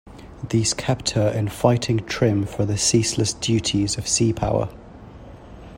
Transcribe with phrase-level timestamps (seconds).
[0.49, 4.75] These kept her in fighting trim for the ceaseless duties of seapower.